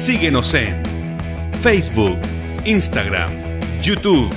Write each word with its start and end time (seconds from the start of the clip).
Síguenos 0.00 0.54
en 0.54 0.80
Facebook, 1.60 2.16
Instagram, 2.64 3.30
YouTube, 3.82 4.30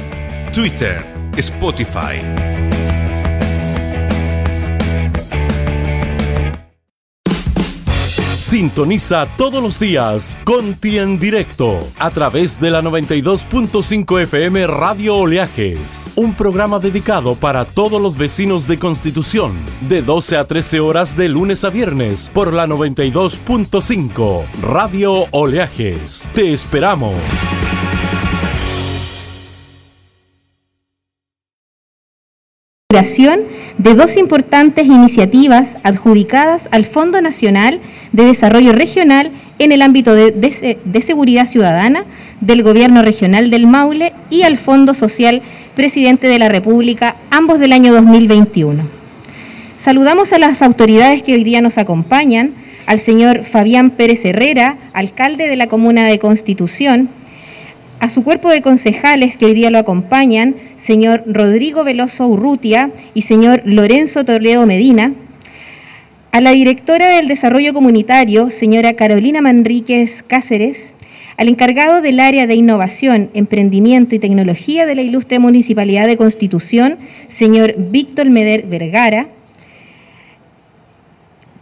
Twitter, 0.53 1.01
Spotify. 1.37 2.62
Sintoniza 8.53 9.25
todos 9.35 9.63
los 9.63 9.79
días 9.79 10.37
Conti 10.43 10.99
en 10.99 11.17
directo 11.17 11.79
a 11.97 12.11
través 12.11 12.59
de 12.59 12.69
la 12.69 12.83
92.5 12.83 14.21
FM 14.21 14.67
Radio 14.67 15.15
Oleajes, 15.15 16.11
un 16.15 16.35
programa 16.35 16.77
dedicado 16.77 17.33
para 17.33 17.65
todos 17.65 17.99
los 17.99 18.15
vecinos 18.15 18.67
de 18.67 18.77
Constitución, 18.77 19.53
de 19.89 20.03
12 20.03 20.37
a 20.37 20.45
13 20.45 20.81
horas 20.81 21.17
de 21.17 21.29
lunes 21.29 21.63
a 21.63 21.71
viernes 21.71 22.29
por 22.31 22.53
la 22.53 22.67
92.5 22.67 24.43
Radio 24.61 25.25
Oleajes. 25.31 26.29
Te 26.35 26.53
esperamos. 26.53 27.15
De 32.93 33.95
dos 33.95 34.17
importantes 34.17 34.85
iniciativas 34.85 35.77
adjudicadas 35.81 36.69
al 36.69 36.85
Fondo 36.85 37.21
Nacional 37.21 37.79
de 38.11 38.25
Desarrollo 38.25 38.71
Regional 38.71 39.31
en 39.57 39.71
el 39.71 39.81
ámbito 39.81 40.13
de, 40.13 41.01
seguridad 41.01 41.47
ciudadana 41.47 42.05
del 42.39 42.61
Gobierno 42.61 43.01
Regional 43.01 43.49
del 43.49 43.65
Maule 43.65 44.13
y 44.29 44.43
al 44.43 44.57
Fondo 44.57 44.93
Social 44.93 45.41
Presidente 45.75 46.27
de 46.27 46.37
la 46.37 46.49
República, 46.49 47.15
ambos 47.31 47.59
del 47.59 47.73
año 47.73 47.93
2021. 47.93 48.83
Saludamos 49.79 50.31
a 50.31 50.37
las 50.37 50.61
autoridades 50.61 51.23
que 51.23 51.33
hoy 51.33 51.43
día 51.43 51.61
nos 51.61 51.79
acompañan, 51.79 52.53
al 52.85 52.99
señor 52.99 53.43
Fabián 53.43 53.89
Pérez 53.89 54.23
Herrera, 54.23 54.77
alcalde 54.93 55.47
de 55.47 55.55
la 55.55 55.65
Comuna 55.65 56.05
de 56.05 56.19
Constitución, 56.19 57.09
a 58.03 58.09
su 58.09 58.21
cuerpo 58.21 58.49
de 58.49 58.61
concejales 58.61 59.37
que 59.37 59.45
hoy 59.45 59.53
día 59.53 59.69
lo 59.69 59.77
acompañan, 59.77 60.55
señor 60.75 61.23
Rodrigo 61.25 61.85
Veloso 61.85 62.27
Urrutia 62.27 62.91
y 63.13 63.21
señor 63.21 63.61
Lorenzo 63.63 64.25
Toledo 64.25 64.65
Medina, 64.65 65.13
a 66.33 66.41
la 66.41 66.51
directora 66.51 67.15
del 67.15 67.29
Desarrollo 67.29 67.73
Comunitario, 67.73 68.49
señora 68.49 68.95
Carolina 68.95 69.41
Manríquez 69.41 70.21
Cáceres, 70.21 70.95
al 71.37 71.47
encargado 71.47 72.01
del 72.01 72.19
área 72.19 72.45
de 72.45 72.55
innovación, 72.55 73.29
emprendimiento 73.33 74.15
y 74.15 74.19
tecnología 74.19 74.85
de 74.85 74.95
la 74.95 75.01
ilustre 75.01 75.39
Municipalidad 75.39 76.05
de 76.05 76.17
Constitución, 76.17 76.97
señor 77.29 77.73
Víctor 77.77 78.29
Meder 78.29 78.63
Vergara. 78.63 79.27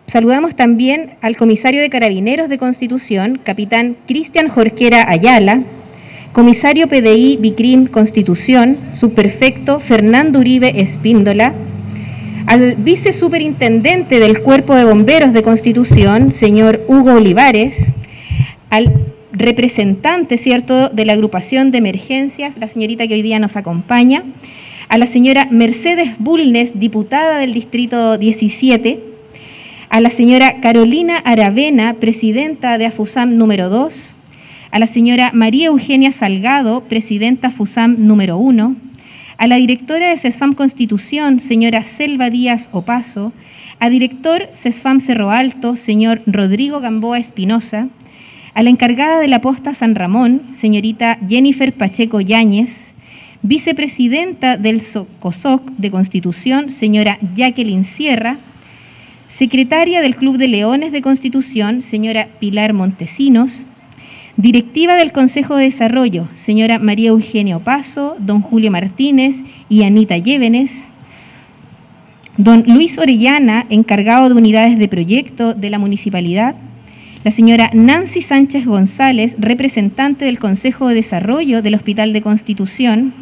Saludamos 0.07 0.55
también 0.55 1.11
al 1.21 1.37
comisario 1.37 1.81
de 1.81 1.91
Carabineros 1.91 2.49
de 2.49 2.57
Constitución, 2.57 3.39
capitán 3.43 3.95
Cristian 4.07 4.47
Jorquera 4.47 5.07
Ayala, 5.07 5.65
comisario 6.33 6.87
PDI 6.87 7.37
Bicrim 7.37 7.87
Constitución, 7.87 8.77
subperfecto 8.91 9.79
Fernando 9.79 10.39
Uribe 10.39 10.81
Espíndola, 10.81 11.53
al 12.47 12.75
vicesuperintendente 12.75 14.19
del 14.19 14.41
Cuerpo 14.41 14.75
de 14.75 14.85
Bomberos 14.85 15.33
de 15.33 15.43
Constitución, 15.43 16.31
señor 16.31 16.81
Hugo 16.87 17.13
Olivares, 17.13 17.93
al 18.69 18.93
representante, 19.33 20.37
¿cierto?, 20.37 20.89
de 20.89 21.05
la 21.05 21.13
agrupación 21.13 21.71
de 21.71 21.79
emergencias, 21.79 22.57
la 22.57 22.67
señorita 22.67 23.07
que 23.07 23.15
hoy 23.15 23.21
día 23.21 23.39
nos 23.39 23.57
acompaña, 23.57 24.23
a 24.87 24.97
la 24.97 25.05
señora 25.05 25.47
Mercedes 25.51 26.11
Bulnes, 26.17 26.79
diputada 26.79 27.37
del 27.39 27.53
Distrito 27.53 28.17
17, 28.17 28.99
a 29.89 29.99
la 29.99 30.09
señora 30.09 30.61
Carolina 30.61 31.17
Aravena, 31.17 31.95
presidenta 31.95 32.77
de 32.77 32.85
AFUSAM 32.85 33.37
número 33.37 33.69
2, 33.69 34.15
a 34.71 34.79
la 34.79 34.87
señora 34.87 35.31
María 35.33 35.67
Eugenia 35.67 36.13
Salgado, 36.13 36.85
presidenta 36.85 37.49
FUSAM 37.49 37.97
número 37.99 38.37
1, 38.37 38.75
a 39.37 39.47
la 39.47 39.57
directora 39.57 40.09
de 40.09 40.17
CESFAM 40.17 40.53
Constitución, 40.53 41.41
señora 41.41 41.83
Selva 41.83 42.29
Díaz 42.29 42.69
Opaso, 42.71 43.33
a 43.79 43.89
director 43.89 44.49
CESFAM 44.53 45.01
Cerro 45.01 45.29
Alto, 45.29 45.75
señor 45.75 46.21
Rodrigo 46.25 46.79
Gamboa 46.79 47.19
Espinosa, 47.19 47.89
a 48.53 48.63
la 48.63 48.69
encargada 48.69 49.19
de 49.19 49.27
la 49.27 49.41
posta 49.41 49.75
San 49.75 49.93
Ramón, 49.93 50.41
señorita 50.53 51.19
Jennifer 51.27 51.73
Pacheco 51.73 52.21
Yáñez, 52.21 52.93
vicepresidenta 53.41 54.55
del 54.55 54.81
COSOC 55.19 55.69
de 55.71 55.91
Constitución, 55.91 56.69
señora 56.69 57.17
Jacqueline 57.35 57.83
Sierra, 57.83 58.37
secretaria 59.27 60.01
del 60.01 60.15
Club 60.15 60.37
de 60.37 60.47
Leones 60.47 60.93
de 60.93 61.01
Constitución, 61.01 61.81
señora 61.81 62.29
Pilar 62.39 62.73
Montesinos, 62.73 63.67
Directiva 64.37 64.95
del 64.95 65.11
Consejo 65.11 65.57
de 65.57 65.65
Desarrollo, 65.65 66.25
señora 66.35 66.79
María 66.79 67.09
Eugenia 67.09 67.57
Opaso, 67.57 68.15
don 68.17 68.41
Julio 68.41 68.71
Martínez 68.71 69.43
y 69.67 69.83
Anita 69.83 70.17
Llévenes. 70.17 70.91
Don 72.37 72.63
Luis 72.65 72.97
Orellana, 72.97 73.65
encargado 73.69 74.29
de 74.29 74.35
unidades 74.35 74.79
de 74.79 74.87
proyecto 74.87 75.53
de 75.53 75.69
la 75.69 75.79
municipalidad. 75.79 76.55
La 77.25 77.31
señora 77.31 77.71
Nancy 77.73 78.21
Sánchez 78.21 78.65
González, 78.65 79.35
representante 79.37 80.23
del 80.23 80.39
Consejo 80.39 80.87
de 80.87 80.95
Desarrollo 80.95 81.61
del 81.61 81.75
Hospital 81.75 82.13
de 82.13 82.21
Constitución. 82.21 83.13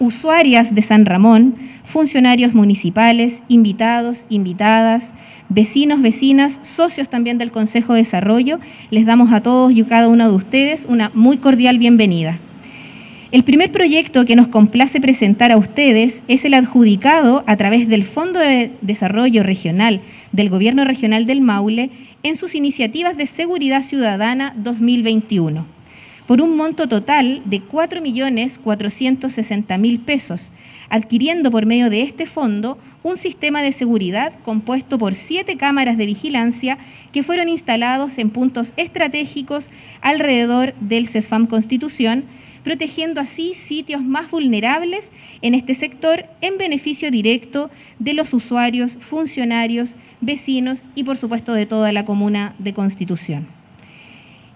Usuarias 0.00 0.74
de 0.74 0.82
San 0.82 1.06
Ramón, 1.06 1.54
funcionarios 1.84 2.54
municipales, 2.54 3.42
invitados, 3.48 4.26
invitadas, 4.30 5.12
vecinos, 5.50 6.00
vecinas, 6.00 6.60
socios 6.62 7.10
también 7.10 7.36
del 7.36 7.52
Consejo 7.52 7.92
de 7.92 7.98
Desarrollo, 7.98 8.58
les 8.90 9.04
damos 9.04 9.32
a 9.32 9.42
todos 9.42 9.72
y 9.72 9.82
a 9.82 9.86
cada 9.86 10.08
uno 10.08 10.28
de 10.28 10.34
ustedes 10.34 10.86
una 10.88 11.10
muy 11.12 11.36
cordial 11.36 11.78
bienvenida. 11.78 12.38
El 13.32 13.44
primer 13.44 13.70
proyecto 13.70 14.24
que 14.24 14.34
nos 14.34 14.48
complace 14.48 15.00
presentar 15.00 15.52
a 15.52 15.56
ustedes 15.56 16.24
es 16.26 16.44
el 16.44 16.54
adjudicado 16.54 17.44
a 17.46 17.56
través 17.56 17.88
del 17.88 18.02
Fondo 18.04 18.40
de 18.40 18.72
Desarrollo 18.80 19.44
Regional 19.44 20.00
del 20.32 20.50
Gobierno 20.50 20.84
Regional 20.84 21.26
del 21.26 21.40
Maule 21.40 21.90
en 22.22 22.36
sus 22.36 22.54
iniciativas 22.54 23.16
de 23.16 23.26
Seguridad 23.26 23.82
Ciudadana 23.82 24.54
2021, 24.56 25.66
por 26.26 26.40
un 26.40 26.56
monto 26.56 26.88
total 26.88 27.42
de 27.44 27.60
4.460.000 27.62 30.00
pesos, 30.00 30.52
adquiriendo 30.90 31.50
por 31.50 31.64
medio 31.64 31.88
de 31.88 32.02
este 32.02 32.26
fondo 32.26 32.76
un 33.02 33.16
sistema 33.16 33.62
de 33.62 33.72
seguridad 33.72 34.34
compuesto 34.42 34.98
por 34.98 35.14
siete 35.14 35.56
cámaras 35.56 35.96
de 35.96 36.06
vigilancia 36.06 36.76
que 37.12 37.22
fueron 37.22 37.48
instalados 37.48 38.18
en 38.18 38.30
puntos 38.30 38.74
estratégicos 38.76 39.70
alrededor 40.02 40.74
del 40.80 41.08
CESFAM 41.08 41.46
Constitución, 41.46 42.24
protegiendo 42.64 43.20
así 43.20 43.54
sitios 43.54 44.02
más 44.02 44.30
vulnerables 44.30 45.10
en 45.40 45.54
este 45.54 45.74
sector 45.74 46.26
en 46.42 46.58
beneficio 46.58 47.10
directo 47.10 47.70
de 47.98 48.12
los 48.12 48.34
usuarios, 48.34 48.98
funcionarios, 49.00 49.96
vecinos 50.20 50.84
y 50.94 51.04
por 51.04 51.16
supuesto 51.16 51.54
de 51.54 51.64
toda 51.64 51.92
la 51.92 52.04
comuna 52.04 52.54
de 52.58 52.74
Constitución. 52.74 53.59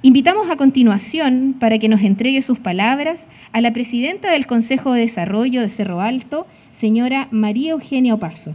Invitamos 0.04 0.50
a 0.50 0.58
continuación 0.58 1.56
para 1.58 1.78
que 1.78 1.88
nos 1.88 2.02
entregue 2.02 2.42
sus 2.42 2.58
palabras 2.58 3.26
a 3.52 3.62
la 3.62 3.72
presidenta 3.72 4.30
del 4.30 4.46
Consejo 4.46 4.92
de 4.92 5.00
Desarrollo 5.00 5.62
de 5.62 5.70
Cerro 5.70 6.02
Alto, 6.02 6.46
señora 6.70 7.26
María 7.30 7.70
Eugenia 7.70 8.12
Opaso. 8.12 8.54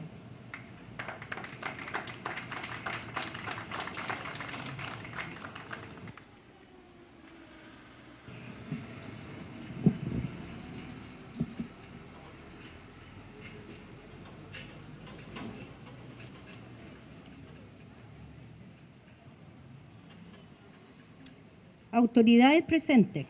Autoridades 22.10 22.64
presentes. 22.64 23.28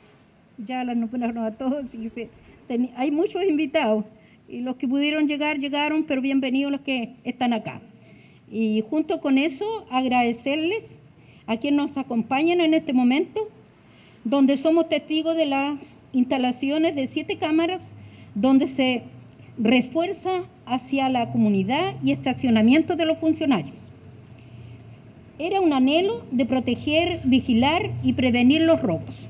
Ya 0.58 0.86
las 0.86 0.96
nombraron 0.96 1.44
a 1.44 1.52
todos 1.52 1.94
hay 2.96 3.12
muchos 3.12 3.44
invitados 3.44 4.06
y 4.48 4.62
los 4.62 4.78
que 4.78 4.88
pudieron 4.88 5.28
llegar, 5.28 5.58
llegaron, 5.58 6.06
pero 6.06 6.22
bienvenidos 6.22 6.72
los 6.72 6.82
que 6.82 7.16
están 7.26 7.52
acá. 7.52 7.82
Y 8.50 8.84
junto 8.90 9.20
con 9.20 9.38
eso, 9.38 9.86
agradecerles 9.92 10.92
a 11.46 11.58
quienes 11.58 11.88
nos 11.88 11.98
acompañan 11.98 12.62
en 12.62 12.74
este 12.74 12.94
momento, 12.94 13.50
donde 14.24 14.56
somos 14.56 14.88
testigos 14.88 15.36
de 15.36 15.46
las 15.46 15.98
instalaciones 16.14 16.96
de 16.96 17.08
siete 17.08 17.38
cámaras, 17.38 17.92
donde 18.34 18.68
se 18.68 19.04
refuerza 19.58 20.44
hacia 20.66 21.10
la 21.10 21.32
comunidad 21.32 21.96
y 22.02 22.12
estacionamiento 22.12 22.96
de 22.96 23.06
los 23.06 23.18
funcionarios. 23.18 23.89
Era 25.42 25.62
un 25.62 25.72
anhelo 25.72 26.26
de 26.32 26.46
proteger, 26.46 27.22
vigilar 27.24 27.92
y 28.04 28.12
prevenir 28.12 28.64
los 28.64 28.82
robos. 28.82 29.26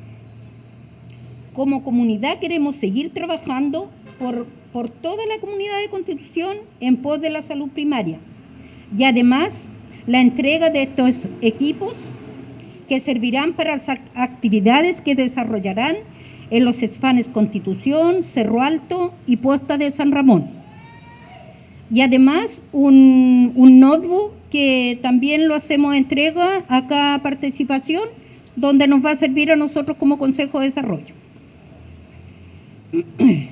Como 1.54 1.84
comunidad 1.84 2.40
queremos 2.40 2.78
seguir 2.78 3.14
trabajando 3.14 3.92
por, 4.18 4.48
por 4.74 4.90
toda 4.90 5.24
la 5.28 5.40
comunidad 5.40 5.80
de 5.80 5.90
Constitución 5.90 6.58
en 6.80 6.98
pos 6.98 7.22
de 7.22 7.30
la 7.30 7.44
salud 7.44 7.70
primaria. 7.70 8.18
Y 8.98 9.04
además, 9.04 9.62
la 10.08 10.20
entrega 10.20 10.72
de 10.72 10.82
estos 10.82 11.30
equipos 11.42 11.94
que 12.88 13.00
servirán 13.00 13.54
para 13.54 13.76
las 13.76 13.88
actividades 14.16 15.02
que 15.02 15.14
desarrollarán 15.14 15.98
en 16.50 16.66
los 16.66 16.82
esfanes 16.82 17.30
Constitución, 17.30 18.24
Cerro 18.24 18.64
Alto 18.64 19.14
y 19.28 19.38
Puesta 19.38 19.78
de 19.78 19.92
San 19.92 20.12
Ramón. 20.12 20.50
Y 21.92 22.02
además 22.02 22.62
un, 22.72 23.52
un 23.56 23.80
notebook 23.80 24.39
que 24.50 25.00
también 25.02 25.48
lo 25.48 25.56
hacemos 25.56 25.96
entrega 25.96 26.64
a 26.68 26.88
cada 26.88 27.20
participación, 27.22 28.04
donde 28.56 28.88
nos 28.88 29.06
va 29.06 29.12
a 29.12 29.16
servir 29.16 29.52
a 29.52 29.56
nosotros 29.56 29.98
como 29.98 30.18
Consejo 30.18 30.60
de 30.60 30.66
Desarrollo. 30.66 31.14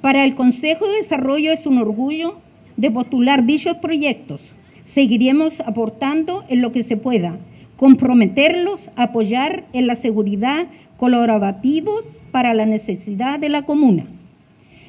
Para 0.00 0.24
el 0.24 0.34
Consejo 0.34 0.86
de 0.88 0.96
Desarrollo 0.96 1.52
es 1.52 1.64
un 1.64 1.78
orgullo 1.78 2.40
de 2.76 2.90
postular 2.90 3.44
dichos 3.44 3.76
proyectos. 3.76 4.52
Seguiremos 4.84 5.60
aportando 5.60 6.44
en 6.48 6.60
lo 6.60 6.72
que 6.72 6.82
se 6.82 6.96
pueda, 6.96 7.38
comprometerlos 7.76 8.90
apoyar 8.96 9.64
en 9.72 9.86
la 9.86 9.96
seguridad 9.96 10.66
colaborativos 10.96 12.04
para 12.32 12.54
la 12.54 12.66
necesidad 12.66 13.38
de 13.38 13.48
la 13.48 13.62
comuna. 13.62 14.06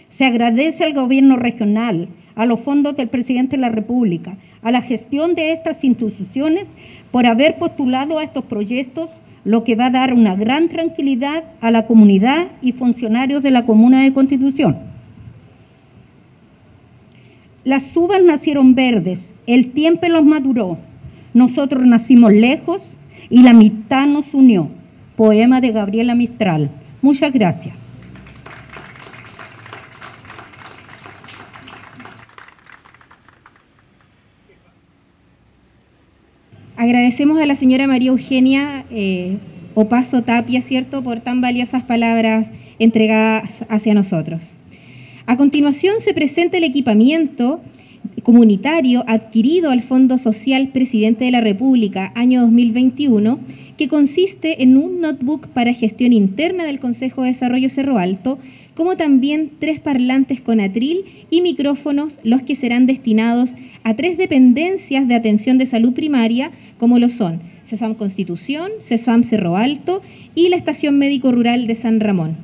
Se 0.09 0.25
agradece 0.25 0.83
al 0.83 0.93
gobierno 0.93 1.37
regional, 1.37 2.09
a 2.35 2.45
los 2.45 2.59
fondos 2.59 2.95
del 2.95 3.09
presidente 3.09 3.55
de 3.55 3.61
la 3.61 3.69
República, 3.69 4.37
a 4.61 4.71
la 4.71 4.81
gestión 4.81 5.35
de 5.35 5.51
estas 5.51 5.83
instituciones 5.83 6.69
por 7.11 7.25
haber 7.25 7.57
postulado 7.57 8.17
a 8.17 8.23
estos 8.23 8.45
proyectos, 8.45 9.11
lo 9.45 9.63
que 9.63 9.75
va 9.75 9.87
a 9.87 9.91
dar 9.91 10.13
una 10.13 10.35
gran 10.35 10.69
tranquilidad 10.69 11.43
a 11.61 11.69
la 11.69 11.85
comunidad 11.85 12.47
y 12.61 12.71
funcionarios 12.71 13.43
de 13.43 13.51
la 13.51 13.65
Comuna 13.65 14.03
de 14.03 14.13
Constitución. 14.13 14.77
Las 17.65 17.95
uvas 17.95 18.23
nacieron 18.23 18.75
verdes, 18.75 19.33
el 19.47 19.71
tiempo 19.71 20.07
los 20.07 20.23
maduró, 20.23 20.77
nosotros 21.33 21.85
nacimos 21.85 22.33
lejos 22.33 22.91
y 23.29 23.41
la 23.41 23.53
mitad 23.53 24.05
nos 24.07 24.33
unió. 24.33 24.69
Poema 25.15 25.61
de 25.61 25.71
Gabriela 25.71 26.15
Mistral. 26.15 26.71
Muchas 27.01 27.33
gracias. 27.33 27.82
Agradecemos 36.83 37.39
a 37.39 37.45
la 37.45 37.55
señora 37.55 37.87
María 37.87 38.09
Eugenia 38.09 38.83
eh, 38.91 39.37
Opaso 39.73 40.21
Tapia, 40.21 40.61
¿cierto?, 40.61 41.01
por 41.01 41.21
tan 41.21 41.39
valiosas 41.39 41.81
palabras 41.83 42.47
entregadas 42.77 43.63
hacia 43.69 43.93
nosotros. 43.93 44.57
A 45.25 45.37
continuación 45.37 46.01
se 46.01 46.13
presenta 46.13 46.57
el 46.57 46.65
equipamiento 46.65 47.61
comunitario 48.23 49.05
adquirido 49.07 49.69
al 49.71 49.81
Fondo 49.81 50.17
Social 50.17 50.71
Presidente 50.73 51.23
de 51.23 51.31
la 51.31 51.39
República 51.39 52.11
año 52.15 52.41
2021, 52.41 53.39
que 53.77 53.87
consiste 53.87 54.61
en 54.61 54.75
un 54.75 54.99
notebook 54.99 55.47
para 55.47 55.73
gestión 55.73 56.11
interna 56.11 56.65
del 56.65 56.81
Consejo 56.81 57.21
de 57.21 57.29
Desarrollo 57.29 57.69
Cerro 57.69 57.97
Alto, 57.97 58.39
como 58.75 58.97
también 58.97 59.51
tres 59.59 59.79
parlantes 59.79 60.41
con 60.41 60.59
atril 60.59 61.05
y 61.29 61.41
micrófonos, 61.41 62.19
los 62.23 62.41
que 62.41 62.55
serán 62.55 62.87
destinados 62.87 63.55
a 63.83 63.95
tres 63.95 64.17
dependencias 64.17 65.07
de 65.07 65.15
atención 65.15 65.57
de 65.57 65.65
salud 65.65 65.93
primaria, 65.93 66.51
como 66.77 66.99
lo 66.99 67.09
son 67.09 67.39
CESAM 67.65 67.95
Constitución, 67.95 68.71
CESAM 68.81 69.23
Cerro 69.23 69.55
Alto 69.55 70.01
y 70.35 70.49
la 70.49 70.57
Estación 70.57 70.97
Médico 70.97 71.31
Rural 71.31 71.67
de 71.67 71.75
San 71.75 71.99
Ramón. 71.99 72.35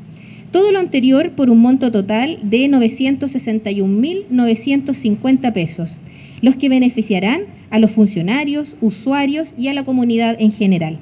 Todo 0.51 0.71
lo 0.71 0.79
anterior 0.79 1.31
por 1.31 1.49
un 1.49 1.59
monto 1.59 1.91
total 1.91 2.39
de 2.41 2.67
961.950 2.67 5.53
pesos, 5.53 5.99
los 6.41 6.55
que 6.55 6.69
beneficiarán 6.69 7.41
a 7.69 7.77
los 7.77 7.91
funcionarios, 7.91 8.77
usuarios 8.81 9.53
y 9.57 9.67
a 9.67 9.73
la 9.73 9.83
comunidad 9.83 10.37
en 10.39 10.51
general. 10.51 10.97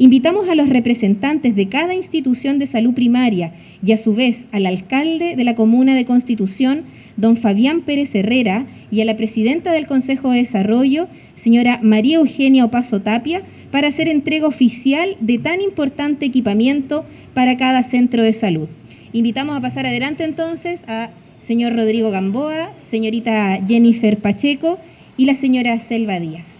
Invitamos 0.00 0.48
a 0.48 0.54
los 0.54 0.68
representantes 0.68 1.56
de 1.56 1.68
cada 1.68 1.92
institución 1.92 2.60
de 2.60 2.68
salud 2.68 2.94
primaria 2.94 3.52
y 3.84 3.90
a 3.90 3.98
su 3.98 4.14
vez 4.14 4.46
al 4.52 4.66
alcalde 4.66 5.34
de 5.34 5.42
la 5.42 5.56
Comuna 5.56 5.96
de 5.96 6.04
Constitución, 6.04 6.82
don 7.16 7.36
Fabián 7.36 7.80
Pérez 7.80 8.14
Herrera, 8.14 8.66
y 8.92 9.00
a 9.00 9.04
la 9.04 9.16
presidenta 9.16 9.72
del 9.72 9.88
Consejo 9.88 10.30
de 10.30 10.38
Desarrollo, 10.38 11.08
señora 11.34 11.80
María 11.82 12.18
Eugenia 12.18 12.64
Opaso 12.64 13.02
Tapia, 13.02 13.42
para 13.72 13.88
hacer 13.88 14.06
entrega 14.06 14.46
oficial 14.46 15.16
de 15.18 15.38
tan 15.38 15.60
importante 15.60 16.26
equipamiento 16.26 17.04
para 17.34 17.56
cada 17.56 17.82
centro 17.82 18.22
de 18.22 18.32
salud. 18.32 18.68
Invitamos 19.12 19.56
a 19.56 19.60
pasar 19.60 19.84
adelante 19.84 20.22
entonces 20.22 20.84
a 20.86 21.10
señor 21.38 21.74
Rodrigo 21.74 22.12
Gamboa, 22.12 22.70
señorita 22.76 23.58
Jennifer 23.66 24.16
Pacheco 24.18 24.78
y 25.16 25.24
la 25.24 25.34
señora 25.34 25.76
Selva 25.80 26.20
Díaz. 26.20 26.57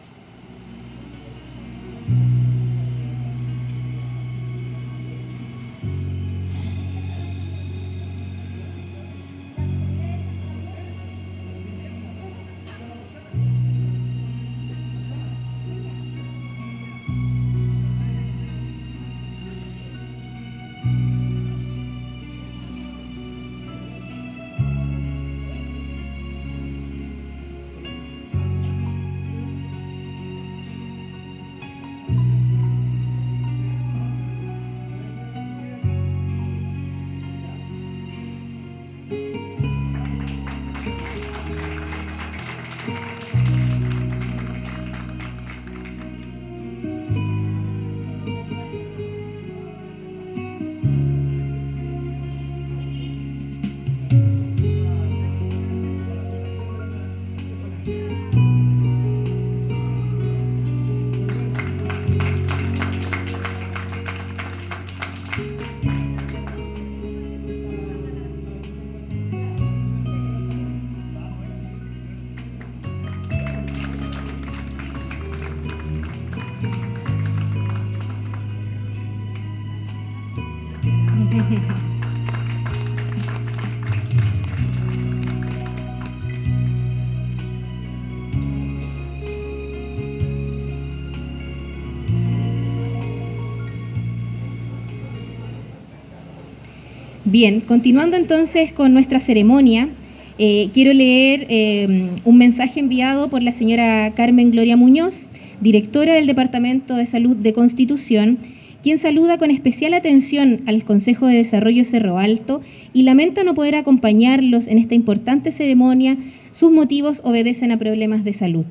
Bien, 97.30 97.60
continuando 97.60 98.16
entonces 98.16 98.72
con 98.72 98.94
nuestra 98.94 99.20
ceremonia, 99.20 99.90
eh, 100.38 100.70
quiero 100.72 100.94
leer 100.94 101.44
eh, 101.50 102.08
un 102.24 102.38
mensaje 102.38 102.80
enviado 102.80 103.28
por 103.28 103.42
la 103.42 103.52
señora 103.52 104.14
Carmen 104.16 104.50
Gloria 104.50 104.78
Muñoz, 104.78 105.28
directora 105.60 106.14
del 106.14 106.26
Departamento 106.26 106.96
de 106.96 107.04
Salud 107.04 107.36
de 107.36 107.52
Constitución, 107.52 108.38
quien 108.82 108.96
saluda 108.96 109.36
con 109.36 109.50
especial 109.50 109.92
atención 109.92 110.62
al 110.64 110.84
Consejo 110.84 111.26
de 111.26 111.36
Desarrollo 111.36 111.84
Cerro 111.84 112.16
Alto 112.16 112.62
y 112.94 113.02
lamenta 113.02 113.44
no 113.44 113.52
poder 113.52 113.74
acompañarlos 113.74 114.66
en 114.66 114.78
esta 114.78 114.94
importante 114.94 115.52
ceremonia. 115.52 116.16
Sus 116.50 116.72
motivos 116.72 117.20
obedecen 117.24 117.72
a 117.72 117.78
problemas 117.78 118.24
de 118.24 118.32
salud. 118.32 118.64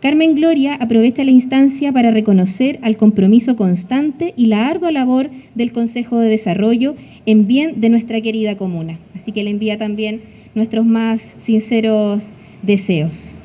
Carmen 0.00 0.34
Gloria 0.34 0.74
aprovecha 0.74 1.24
la 1.24 1.30
instancia 1.30 1.90
para 1.90 2.10
reconocer 2.10 2.78
al 2.82 2.98
compromiso 2.98 3.56
constante 3.56 4.34
y 4.36 4.46
la 4.46 4.68
ardua 4.68 4.92
labor 4.92 5.30
del 5.54 5.72
Consejo 5.72 6.18
de 6.18 6.28
Desarrollo 6.28 6.96
en 7.24 7.46
bien 7.46 7.80
de 7.80 7.88
nuestra 7.88 8.20
querida 8.20 8.58
comuna. 8.58 8.98
Así 9.14 9.32
que 9.32 9.42
le 9.42 9.50
envía 9.50 9.78
también 9.78 10.20
nuestros 10.54 10.84
más 10.84 11.22
sinceros 11.38 12.28
deseos. 12.62 13.36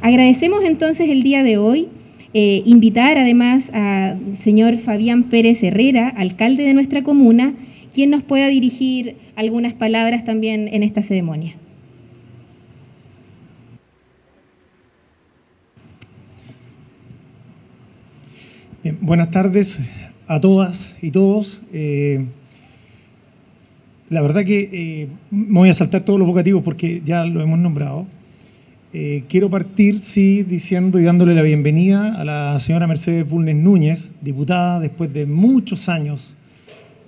Agradecemos 0.00 0.62
entonces 0.64 1.08
el 1.08 1.24
día 1.24 1.42
de 1.42 1.58
hoy 1.58 1.88
eh, 2.34 2.62
invitar 2.66 3.18
además 3.18 3.70
al 3.72 4.36
señor 4.40 4.78
Fabián 4.78 5.24
Pérez 5.24 5.60
Herrera, 5.64 6.08
alcalde 6.08 6.62
de 6.62 6.74
nuestra 6.74 7.02
comuna, 7.02 7.54
quien 7.92 8.10
nos 8.10 8.22
pueda 8.22 8.46
dirigir 8.46 9.16
algunas 9.34 9.72
palabras 9.72 10.24
también 10.24 10.68
en 10.72 10.84
esta 10.84 11.02
ceremonia. 11.02 11.56
Buenas 18.82 19.30
tardes 19.30 19.78
a 20.26 20.40
todas 20.40 20.96
y 21.02 21.10
todos. 21.10 21.60
Eh, 21.70 22.24
la 24.08 24.22
verdad 24.22 24.42
que 24.42 24.70
eh, 24.72 25.08
me 25.30 25.58
voy 25.58 25.68
a 25.68 25.74
saltar 25.74 26.00
todos 26.00 26.18
los 26.18 26.26
vocativos 26.26 26.62
porque 26.62 27.02
ya 27.04 27.26
lo 27.26 27.42
hemos 27.42 27.58
nombrado. 27.58 28.06
Eh, 28.94 29.24
quiero 29.28 29.50
partir, 29.50 29.98
sí, 29.98 30.44
diciendo 30.44 30.98
y 30.98 31.02
dándole 31.02 31.34
la 31.34 31.42
bienvenida 31.42 32.14
a 32.14 32.24
la 32.24 32.58
señora 32.58 32.86
Mercedes 32.86 33.28
Bulnes 33.28 33.56
Núñez, 33.56 34.12
diputada 34.22 34.80
después 34.80 35.12
de 35.12 35.26
muchos 35.26 35.90
años, 35.90 36.38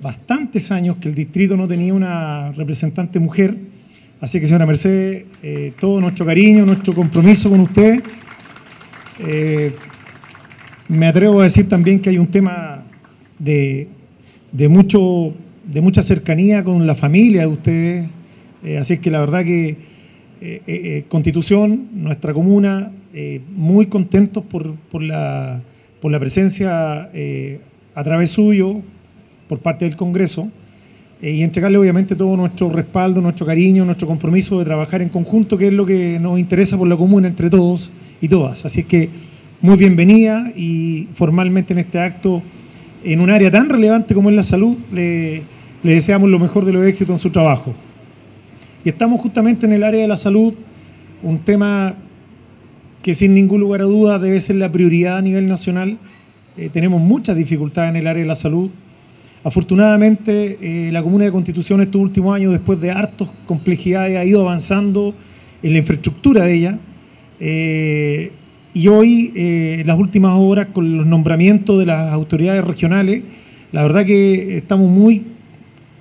bastantes 0.03 0.71
años 0.71 0.99
que 0.99 1.09
el 1.09 1.15
distrito 1.15 1.57
no 1.57 1.67
tenía 1.67 1.95
una 1.95 2.53
representante 2.53 3.19
mujer. 3.19 3.57
Así 4.21 4.39
que, 4.41 4.47
señora 4.47 4.67
Mercedes, 4.67 5.25
todo 5.81 6.03
nuestro 6.03 6.27
cariño, 6.27 6.67
nuestro 6.67 6.93
compromiso 6.93 7.49
con 7.49 7.61
usted 7.61 8.03
me 10.89 11.07
atrevo 11.07 11.41
a 11.41 11.45
decir 11.45 11.69
también 11.69 12.01
que 12.01 12.11
hay 12.11 12.19
un 12.19 12.27
tema 12.27 12.83
de, 13.39 13.89
mucho, 14.69 15.35
de 15.65 15.81
mucha 15.81 16.03
cercanía 16.03 16.65
con 16.65 16.87
la 16.87 16.95
familia 16.95 17.43
de 17.43 17.47
ustedes. 17.47 18.09
Eh, 18.65 18.79
así 18.79 18.95
es 18.95 19.01
que 19.01 19.11
la 19.11 19.21
verdad 19.21 19.45
que 19.45 19.77
eh, 20.41 20.63
eh, 20.67 21.05
Constitución, 21.09 21.89
nuestra 21.95 22.33
comuna, 22.33 22.93
muy 23.55 23.87
contentos 23.87 24.43
por, 24.43 24.75
por, 24.75 25.03
la, 25.03 25.61
por 26.01 26.11
la 26.11 26.19
presencia 26.19 27.11
a 27.95 28.05
través 28.05 28.31
suyo 28.31 28.81
por 29.49 29.59
parte 29.59 29.85
del 29.85 29.97
Congreso 29.97 30.51
y 31.21 31.43
entregarle 31.43 31.77
obviamente 31.77 32.17
todo 32.17 32.35
nuestro 32.39 32.71
respaldo, 32.71 33.21
nuestro 33.21 33.45
cariño, 33.45 33.85
nuestro 33.85 34.09
compromiso 34.09 34.59
de 34.59 34.65
trabajar 34.65 35.03
en 35.03 35.11
conjunto, 35.11 35.59
que 35.59 35.67
es 35.67 35.75
lo 35.75 35.85
que 35.85 36.19
nos 36.19 36.39
interesa 36.39 36.79
por 36.79 36.89
la 36.89 36.97
comuna 36.97 37.29
entre 37.29 37.51
todos 37.51 37.93
y 38.23 38.29
todas. 38.29 38.65
Así 38.65 38.81
es 38.81 38.87
que 38.87 39.11
muy 39.63 39.77
bienvenida 39.77 40.53
y 40.57 41.07
formalmente 41.15 41.73
en 41.73 41.79
este 41.79 42.01
acto, 42.01 42.43
en 43.05 43.21
un 43.21 43.31
área 43.31 43.49
tan 43.49 43.71
relevante 43.71 44.13
como 44.13 44.29
es 44.29 44.35
la 44.35 44.43
salud, 44.43 44.77
le, 44.93 45.45
deseamos 45.85 46.29
lo 46.29 46.41
mejor 46.41 46.65
de 46.65 46.73
los 46.73 46.85
éxitos 46.85 47.15
en 47.15 47.19
su 47.21 47.31
trabajo. 47.31 47.73
Y 48.85 48.89
estamos 48.89 49.21
justamente 49.21 49.65
en 49.65 49.73
el 49.73 49.85
área 49.85 50.03
de 50.03 50.09
la 50.09 50.17
salud, 50.17 50.53
un 51.23 51.39
tema 51.39 51.95
que 53.03 53.15
sin 53.15 53.35
ningún 53.35 53.61
lugar 53.61 53.83
a 53.83 53.85
duda 53.85 54.19
debe 54.19 54.41
ser 54.41 54.57
la 54.57 54.71
prioridad 54.71 55.19
a 55.19 55.23
nivel 55.23 55.47
nacional. 55.47 55.97
Eh, 56.57 56.69
tenemos 56.73 57.01
muchas 57.01 57.37
dificultades 57.37 57.91
en 57.91 57.97
el 57.97 58.09
área 58.09 58.23
de 58.23 58.29
la 58.29 58.35
salud. 58.35 58.69
Afortunadamente, 59.45 60.59
eh, 60.61 60.91
la 60.91 61.05
Comuna 61.05 61.27
de 61.27 61.33
Constitución 61.33 61.81
estos 61.81 62.01
últimos 62.01 62.35
años, 62.35 62.51
después 62.51 62.81
de 62.81 62.91
hartas 62.91 63.29
complejidades, 63.47 64.17
ha 64.17 64.25
ido 64.25 64.41
avanzando 64.41 65.15
en 65.63 65.73
la 65.73 65.79
infraestructura 65.79 66.47
de 66.47 66.55
ella. 66.55 66.79
Eh, 67.39 68.33
y 68.75 68.89
hoy, 68.89 69.33
eh, 69.37 69.83
las 69.85 69.99
últimas 69.99 70.33
horas, 70.35 70.69
con 70.73 70.97
los 70.97 71.07
nombramientos 71.07 71.79
de 71.79 71.87
las 71.87 72.13
autoridades 72.13 72.65
regionales, 72.65 73.23
la 73.71 73.83
verdad 73.83 74.05
que 74.07 74.57
estamos 74.57 74.89
muy 74.89 75.23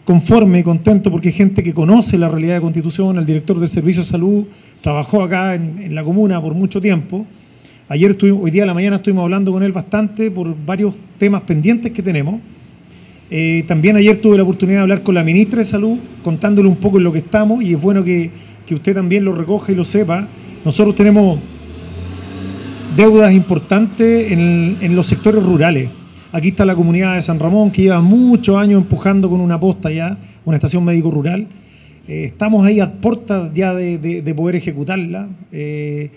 conformes 0.05 0.61
y 0.61 0.63
contentos 0.63 1.11
porque 1.11 1.29
hay 1.29 1.33
gente 1.33 1.63
que 1.63 1.73
conoce 1.73 2.17
la 2.17 2.29
realidad 2.29 2.55
de 2.55 2.61
Constitución, 2.61 3.17
el 3.17 3.25
director 3.25 3.59
del 3.59 3.69
Servicio 3.69 4.03
de 4.03 4.09
Salud 4.09 4.45
trabajó 4.81 5.21
acá 5.21 5.55
en, 5.55 5.93
la 5.93 6.03
comuna 6.03 6.41
por 6.41 6.53
mucho 6.53 6.81
tiempo. 6.81 7.25
Ayer 7.89 8.11
estuvimos, 8.11 8.43
hoy 8.43 8.51
día 8.51 8.63
a 8.63 8.65
la 8.65 8.73
mañana 8.73 8.97
estuvimos 8.97 9.23
hablando 9.23 9.51
con 9.51 9.63
él 9.63 9.73
bastante 9.73 10.31
por 10.31 10.55
varios 10.65 10.95
temas 11.17 11.41
pendientes 11.41 11.91
que 11.91 12.01
tenemos. 12.01 12.39
Eh, 13.29 13.63
también 13.67 13.95
ayer 13.95 14.17
tuve 14.17 14.37
la 14.37 14.43
oportunidad 14.43 14.79
de 14.79 14.81
hablar 14.83 15.03
con 15.03 15.15
la 15.15 15.23
ministra 15.23 15.59
de 15.59 15.65
Salud, 15.65 15.99
contándole 16.23 16.67
un 16.67 16.77
poco 16.77 16.97
en 16.97 17.03
lo 17.03 17.11
que 17.11 17.19
estamos, 17.19 17.63
y 17.63 17.73
es 17.73 17.81
bueno 17.81 18.03
que, 18.03 18.29
que 18.65 18.75
usted 18.75 18.93
también 18.93 19.25
lo 19.25 19.33
recoja 19.33 19.71
y 19.71 19.75
lo 19.75 19.85
sepa. 19.85 20.27
Nosotros 20.65 20.95
tenemos 20.95 21.39
deudas 22.95 23.33
importantes 23.33 24.31
en, 24.31 24.95
los 24.95 25.07
sectores 25.07 25.43
rurales. 25.43 25.89
Aquí 26.31 26.49
está 26.49 26.65
la 26.65 26.75
comunidad 26.75 27.15
de 27.15 27.21
San 27.21 27.39
Ramón, 27.39 27.71
que 27.71 27.83
lleva 27.83 28.01
muchos 28.01 28.57
años 28.57 28.81
empujando 28.81 29.29
con 29.29 29.41
una 29.41 29.59
posta 29.59 29.91
ya, 29.91 30.17
una 30.45 30.57
estación 30.57 30.83
médico 30.83 31.11
rural. 31.11 31.47
Eh, 32.07 32.25
estamos 32.25 32.65
ahí 32.65 32.79
a 32.79 32.91
puertas 32.91 33.53
ya 33.53 33.73
de, 33.73 34.33
poder 34.35 34.55
ejecutarla. 34.55 35.27
Eh, 35.51 36.09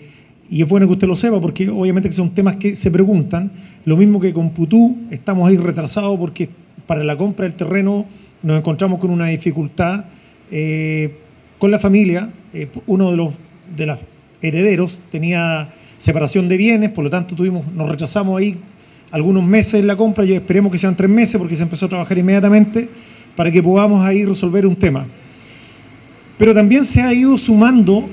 y 0.49 0.61
es 0.61 0.69
bueno 0.69 0.85
que 0.87 0.93
usted 0.93 1.07
lo 1.07 1.15
sepa, 1.15 1.41
porque 1.41 1.69
obviamente 1.69 2.09
que 2.09 2.15
son 2.15 2.29
temas 2.31 2.55
que 2.55 2.75
se 2.75 2.91
preguntan. 2.91 3.51
Lo 3.85 3.97
mismo 3.97 4.19
que 4.19 4.33
con 4.33 4.51
Putú, 4.51 4.97
estamos 5.11 5.49
ahí 5.49 5.57
retrasados 5.57 6.17
porque 6.19 6.49
para 6.87 7.03
la 7.03 7.17
compra 7.17 7.45
del 7.45 7.55
terreno 7.55 8.05
nos 8.43 8.59
encontramos 8.59 8.99
con 8.99 9.11
una 9.11 9.27
dificultad. 9.27 10.05
Eh, 10.51 11.15
con 11.57 11.71
la 11.71 11.79
familia, 11.79 12.29
uno 12.85 13.11
de 13.11 13.17
los 13.17 13.33
de 13.75 13.85
los 13.87 13.99
herederos 14.41 15.01
tenía 15.09 15.69
separación 16.05 16.47
de 16.47 16.55
bienes, 16.55 16.91
por 16.91 17.03
lo 17.03 17.09
tanto 17.09 17.35
tuvimos, 17.35 17.65
nos 17.73 17.89
rechazamos 17.89 18.39
ahí 18.39 18.55
algunos 19.09 19.43
meses 19.43 19.79
en 19.79 19.87
la 19.87 19.97
compra, 19.97 20.23
y 20.23 20.33
esperemos 20.33 20.71
que 20.71 20.77
sean 20.77 20.95
tres 20.95 21.09
meses 21.09 21.39
porque 21.39 21.55
se 21.55 21.63
empezó 21.63 21.87
a 21.87 21.89
trabajar 21.89 22.15
inmediatamente 22.15 22.87
para 23.35 23.51
que 23.51 23.63
podamos 23.63 24.05
ahí 24.05 24.23
resolver 24.23 24.67
un 24.67 24.75
tema. 24.75 25.07
Pero 26.37 26.53
también 26.53 26.83
se 26.83 27.01
ha 27.01 27.11
ido 27.11 27.35
sumando 27.39 28.07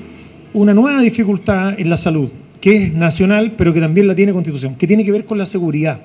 una 0.53 0.73
nueva 0.73 1.01
dificultad 1.01 1.79
en 1.79 1.87
la 1.87 1.97
salud, 1.97 2.29
que 2.59 2.75
es 2.77 2.93
nacional, 2.93 3.53
pero 3.55 3.71
que 3.71 3.79
también 3.79 4.07
la 4.07 4.15
tiene 4.15 4.33
Constitución, 4.33 4.73
que 4.73 4.87
tiene 4.87 5.05
que 5.05 5.11
ver 5.11 5.25
con 5.25 5.37
la 5.37 5.45
seguridad. 5.45 5.99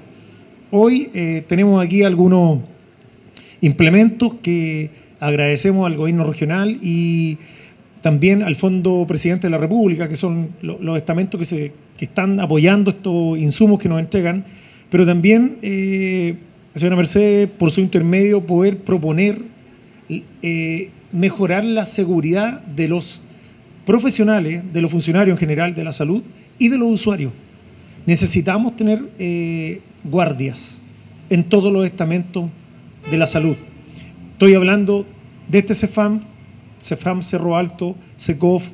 Hoy 0.71 1.09
eh, 1.15 1.43
tenemos 1.49 1.83
aquí 1.83 2.03
algunos 2.03 2.59
implementos 3.63 4.35
que 4.43 4.91
agradecemos 5.21 5.87
al 5.87 5.97
gobierno 5.97 6.25
regional 6.25 6.77
y 6.83 7.39
también 8.03 8.43
al 8.43 8.57
Fondo 8.57 9.05
Presidente 9.07 9.47
de 9.47 9.51
la 9.51 9.59
República, 9.59 10.09
que 10.09 10.17
son 10.17 10.51
los 10.63 10.97
estamentos 10.97 11.39
que, 11.39 11.45
se, 11.45 11.73
están 11.99 12.41
apoyando 12.41 12.91
estos 12.91 13.39
insumos 13.39 13.79
que 13.79 13.89
nos 13.89 14.01
entregan, 14.01 14.45
pero 14.91 15.05
también, 15.05 15.59
eh, 15.63 16.37
señora 16.75 16.97
Mercedes, 16.97 17.49
por 17.49 17.71
su 17.71 17.81
intermedio, 17.81 18.41
poder 18.41 18.79
proponer 18.79 19.39
eh, 20.09 20.91
mejorar 21.13 21.65
la 21.65 21.87
seguridad 21.87 22.63
de 22.63 22.89
los 22.89 23.23
profesionales, 23.85 24.63
de 24.73 24.83
los 24.83 24.91
funcionarios 24.91 25.35
en 25.35 25.39
general 25.39 25.75
de 25.75 25.85
la 25.85 25.93
salud 25.93 26.23
y 26.59 26.69
de 26.69 26.79
los 26.79 26.89
usuarios. 26.93 27.33
Necesitamos 28.07 28.77
tener 28.77 29.03
eh, 29.19 29.81
guardias 30.05 30.81
en 31.31 31.45
todos 31.45 31.73
los 31.73 31.87
estamentos 31.87 32.47
de 33.11 33.17
la 33.19 33.27
salud. 33.27 33.57
Estoy 34.33 34.55
hablando 34.55 35.07
de 35.49 35.59
este 35.59 35.75
CEFAM 35.75 36.21
CEFAM 36.81 37.23
Cerro 37.23 37.57
Alto, 37.57 37.95
SECOF, 38.17 38.69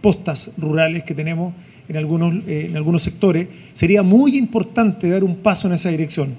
postas 0.00 0.54
rurales 0.58 1.04
que 1.04 1.14
tenemos 1.14 1.52
en 1.88 1.96
algunos, 1.96 2.34
eh, 2.46 2.66
en 2.70 2.76
algunos 2.76 3.02
sectores, 3.02 3.48
sería 3.72 4.02
muy 4.02 4.36
importante 4.36 5.08
dar 5.08 5.24
un 5.24 5.36
paso 5.36 5.66
en 5.68 5.74
esa 5.74 5.90
dirección. 5.90 6.34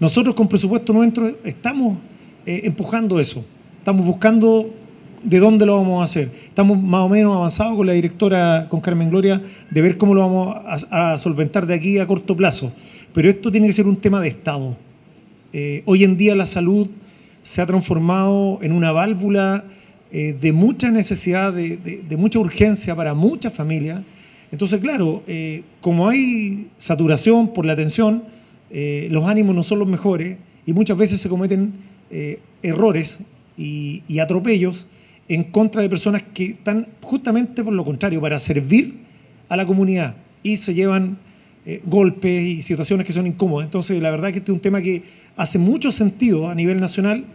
Nosotros 0.00 0.34
con 0.34 0.48
presupuesto 0.48 0.92
nuestro 0.92 1.28
estamos 1.44 1.98
eh, 2.46 2.62
empujando 2.64 3.20
eso, 3.20 3.44
estamos 3.78 4.04
buscando 4.04 4.70
de 5.22 5.38
dónde 5.38 5.66
lo 5.66 5.76
vamos 5.76 6.00
a 6.00 6.04
hacer. 6.04 6.30
Estamos 6.44 6.82
más 6.82 7.02
o 7.02 7.08
menos 7.08 7.36
avanzados 7.36 7.76
con 7.76 7.86
la 7.86 7.92
directora, 7.92 8.66
con 8.68 8.80
Carmen 8.80 9.10
Gloria, 9.10 9.42
de 9.70 9.82
ver 9.82 9.96
cómo 9.96 10.14
lo 10.14 10.20
vamos 10.22 10.56
a, 10.90 11.18
solventar 11.18 11.66
de 11.66 11.74
aquí 11.74 11.98
a 11.98 12.06
corto 12.06 12.36
plazo. 12.36 12.72
Pero 13.12 13.28
esto 13.28 13.50
tiene 13.50 13.66
que 13.66 13.72
ser 13.72 13.86
un 13.86 13.96
tema 13.96 14.20
de 14.20 14.28
Estado. 14.28 14.76
Eh, 15.52 15.82
hoy 15.84 16.04
en 16.04 16.16
día 16.16 16.34
la 16.34 16.46
salud 16.46 16.88
se 17.42 17.60
ha 17.60 17.66
transformado 17.66 18.58
en 18.62 18.72
una 18.72 18.92
válvula 18.92 19.64
eh, 20.12 20.36
de 20.40 20.52
mucha 20.52 20.90
necesidad, 20.90 21.52
de, 21.52 22.16
mucha 22.18 22.40
urgencia 22.40 22.96
para 22.96 23.14
muchas 23.14 23.54
familias. 23.54 24.02
Entonces, 24.50 24.80
claro, 24.80 25.22
eh, 25.28 25.62
como 25.80 26.08
hay 26.08 26.66
saturación 26.78 27.54
por 27.54 27.64
la 27.64 27.74
atención, 27.74 28.24
eh, 28.72 29.06
los 29.12 29.24
ánimos 29.26 29.54
no 29.54 29.62
son 29.62 29.78
los 29.78 29.86
mejores 29.86 30.36
y 30.66 30.72
muchas 30.72 30.96
veces 30.96 31.20
se 31.20 31.28
cometen 31.28 31.72
errores 32.60 33.20
y, 33.56 34.02
atropellos 34.18 34.88
en 35.28 35.44
contra 35.44 35.80
de 35.80 35.88
personas 35.88 36.24
que 36.34 36.46
están 36.46 36.88
justamente 37.02 37.62
por 37.62 37.72
lo 37.72 37.84
contrario, 37.84 38.20
para 38.20 38.36
servir 38.40 38.94
a 39.48 39.56
la 39.56 39.64
comunidad 39.64 40.16
y 40.42 40.56
se 40.56 40.74
llevan 40.74 41.18
golpes 41.84 42.42
y 42.42 42.62
situaciones 42.62 43.06
que 43.06 43.12
son 43.12 43.28
incómodas. 43.28 43.66
Entonces, 43.66 44.02
la 44.02 44.10
verdad 44.10 44.32
que 44.32 44.38
este 44.38 44.50
es 44.50 44.54
un 44.54 44.60
tema 44.60 44.82
que 44.82 45.04
hace 45.36 45.60
mucho 45.60 45.92
sentido 45.92 46.48
a 46.48 46.54
nivel 46.56 46.80
nacional 46.80 47.26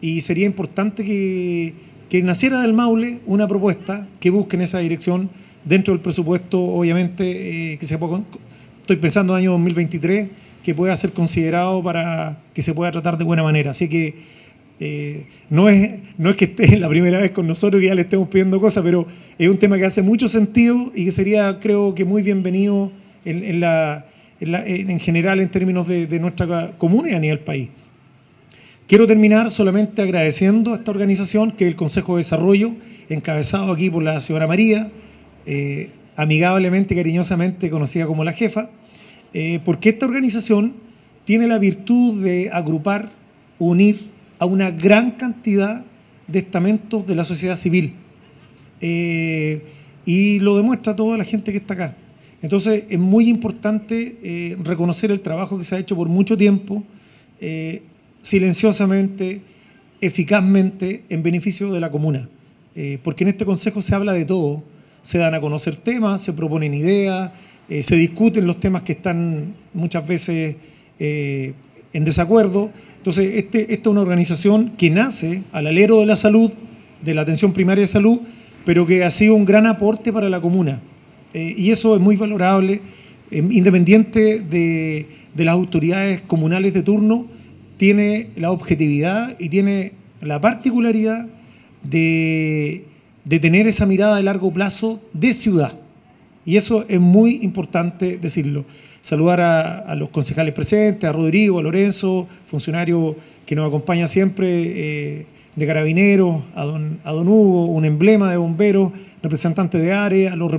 y 0.00 0.22
sería 0.22 0.46
importante 0.46 1.04
que 1.04 1.72
que 2.08 2.22
naciera 2.22 2.60
del 2.62 2.72
Maule 2.72 3.20
una 3.26 3.48
propuesta 3.48 4.06
que 4.20 4.30
busque 4.30 4.56
en 4.56 4.62
esa 4.62 4.78
dirección 4.78 5.28
dentro 5.64 5.92
del 5.92 6.00
presupuesto, 6.00 6.60
obviamente, 6.60 7.72
eh, 7.72 7.78
que 7.78 7.86
se 7.86 7.98
pueda, 7.98 8.22
estoy 8.80 8.96
pensando 8.96 9.32
en 9.32 9.38
el 9.38 9.42
año 9.44 9.52
2023, 9.52 10.28
que 10.62 10.74
pueda 10.74 10.94
ser 10.96 11.12
considerado 11.12 11.82
para 11.82 12.38
que 12.54 12.62
se 12.62 12.74
pueda 12.74 12.90
tratar 12.92 13.18
de 13.18 13.24
buena 13.24 13.42
manera. 13.42 13.72
Así 13.72 13.88
que 13.88 14.14
eh, 14.78 15.26
no, 15.50 15.68
es, 15.68 16.00
no 16.18 16.30
es 16.30 16.36
que 16.36 16.44
esté 16.46 16.76
la 16.78 16.88
primera 16.88 17.18
vez 17.18 17.32
con 17.32 17.46
nosotros 17.46 17.80
que 17.80 17.88
ya 17.88 17.94
le 17.94 18.02
estemos 18.02 18.28
pidiendo 18.28 18.60
cosas, 18.60 18.84
pero 18.84 19.06
es 19.38 19.48
un 19.48 19.58
tema 19.58 19.76
que 19.76 19.86
hace 19.86 20.02
mucho 20.02 20.28
sentido 20.28 20.92
y 20.94 21.04
que 21.04 21.10
sería, 21.10 21.58
creo 21.60 21.94
que, 21.94 22.04
muy 22.04 22.22
bienvenido 22.22 22.92
en, 23.24 23.58
la, 23.58 24.06
en, 24.40 25.00
general 25.00 25.40
en 25.40 25.48
términos 25.48 25.88
de, 25.88 26.06
de 26.06 26.20
nuestra 26.20 26.72
comuna 26.78 27.10
y 27.10 27.14
a 27.14 27.18
nivel 27.18 27.40
país. 27.40 27.70
Quiero 28.88 29.08
terminar 29.08 29.50
solamente 29.50 30.00
agradeciendo 30.00 30.72
a 30.72 30.76
esta 30.76 30.92
organización, 30.92 31.50
que 31.50 31.64
es 31.64 31.70
el 31.70 31.76
Consejo 31.76 32.14
de 32.14 32.20
Desarrollo, 32.20 32.76
encabezado 33.08 33.72
aquí 33.72 33.90
por 33.90 34.04
la 34.04 34.20
señora 34.20 34.46
María, 34.46 34.92
eh, 35.44 35.90
amigablemente, 36.14 36.94
cariñosamente 36.94 37.68
conocida 37.68 38.06
como 38.06 38.22
la 38.22 38.32
jefa, 38.32 38.70
eh, 39.34 39.58
porque 39.64 39.88
esta 39.88 40.06
organización 40.06 40.74
tiene 41.24 41.48
la 41.48 41.58
virtud 41.58 42.22
de 42.22 42.48
agrupar, 42.52 43.08
unir 43.58 44.08
a 44.38 44.46
una 44.46 44.70
gran 44.70 45.10
cantidad 45.12 45.84
de 46.28 46.38
estamentos 46.38 47.04
de 47.08 47.16
la 47.16 47.24
sociedad 47.24 47.56
civil. 47.56 47.94
Eh, 48.80 49.64
y 50.04 50.38
lo 50.38 50.56
demuestra 50.56 50.94
toda 50.94 51.18
la 51.18 51.24
gente 51.24 51.50
que 51.50 51.58
está 51.58 51.74
acá. 51.74 51.96
Entonces 52.40 52.84
es 52.88 52.98
muy 53.00 53.28
importante 53.28 54.16
eh, 54.22 54.56
reconocer 54.62 55.10
el 55.10 55.18
trabajo 55.18 55.58
que 55.58 55.64
se 55.64 55.74
ha 55.74 55.80
hecho 55.80 55.96
por 55.96 56.08
mucho 56.08 56.36
tiempo, 56.36 56.84
silenciosamente, 58.26 59.40
eficazmente, 60.00 61.04
en 61.08 61.22
beneficio 61.22 61.72
de 61.72 61.80
la 61.80 61.90
comuna. 61.90 62.28
porque 63.02 63.24
en 63.24 63.28
este 63.28 63.46
Consejo 63.46 63.80
se 63.80 63.94
habla 63.94 64.12
de 64.12 64.24
todo, 64.26 64.62
se 65.00 65.18
dan 65.18 65.34
a 65.34 65.40
conocer 65.40 65.76
temas, 65.76 66.22
se 66.22 66.32
proponen 66.32 66.74
ideas, 66.74 67.30
se 67.80 67.96
discuten 67.96 68.46
los 68.46 68.58
temas 68.58 68.82
que 68.82 68.92
están 68.92 69.54
muchas 69.72 70.06
veces 70.06 70.56
en 70.98 72.04
desacuerdo. 72.04 72.70
Entonces, 72.98 73.36
este, 73.36 73.72
esta 73.72 73.88
es 73.88 73.92
una 73.92 74.02
organización 74.02 74.72
que 74.76 74.90
nace 74.90 75.42
al 75.52 75.68
alero 75.68 76.00
de 76.00 76.06
la 76.06 76.16
salud, 76.16 76.50
de 77.02 77.14
la 77.14 77.22
atención 77.22 77.52
primaria 77.52 77.82
de 77.82 77.88
salud, 77.88 78.18
pero 78.66 78.84
que 78.84 79.04
ha 79.04 79.10
sido 79.10 79.36
un 79.36 79.44
gran 79.44 79.64
aporte 79.64 80.12
para 80.12 80.28
la 80.28 80.40
comuna. 80.40 80.80
Eh, 81.32 81.54
y 81.56 81.70
eso 81.70 81.94
es 81.94 82.00
muy 82.00 82.16
valorable, 82.16 82.80
eh, 83.30 83.38
independiente 83.50 84.40
de, 84.40 85.06
las 85.36 85.52
autoridades 85.52 86.22
comunales 86.22 86.74
de 86.74 86.82
turno, 86.82 87.26
tiene 87.76 88.28
la 88.36 88.50
objetividad 88.50 89.36
y 89.38 89.48
tiene 89.48 89.92
la 90.20 90.40
particularidad 90.40 91.26
de, 91.82 92.84
de 93.24 93.40
tener 93.40 93.66
esa 93.66 93.86
mirada 93.86 94.16
de 94.16 94.22
largo 94.22 94.52
plazo 94.52 95.00
de 95.12 95.32
ciudad. 95.32 95.72
Y 96.44 96.56
eso 96.56 96.84
es 96.88 97.00
muy 97.00 97.40
importante 97.42 98.18
decirlo 98.18 98.64
saludar 99.06 99.40
a, 99.40 99.94
los 99.94 100.08
concejales 100.08 100.52
presentes, 100.52 101.08
a 101.08 101.12
Rodrigo, 101.12 101.60
a 101.60 101.62
Lorenzo, 101.62 102.26
funcionario 102.44 103.14
que 103.46 103.54
nos 103.54 103.68
acompaña 103.68 104.08
siempre 104.08 104.48
eh, 104.50 105.26
de 105.54 105.64
carabineros, 105.64 106.42
a 106.56 106.64
don, 106.64 106.98
a 107.04 107.12
don 107.12 107.28
Hugo, 107.28 107.66
un 107.66 107.84
emblema 107.84 108.28
de 108.32 108.36
bomberos, 108.36 108.90
representantes 109.22 109.80
de 109.80 109.92
área, 109.92 110.32
a 110.32 110.36
los 110.36 110.50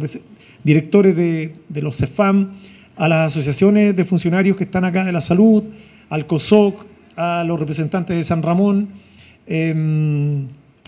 directores 0.63 1.13
de, 1.13 1.81
los 1.81 1.97
CEFAM, 1.97 2.51
a 2.95 3.09
las 3.09 3.33
asociaciones 3.33 3.93
de 3.93 4.05
funcionarios 4.05 4.55
que 4.55 4.63
están 4.63 4.85
acá 4.85 5.03
de 5.03 5.11
la 5.11 5.19
salud, 5.19 5.65
al 6.09 6.25
COSOC, 6.25 6.85
a 7.17 7.43
los 7.43 7.59
representantes 7.59 8.15
de 8.15 8.23
San 8.23 8.41
Ramón, 8.41 8.87
eh, 9.45 10.45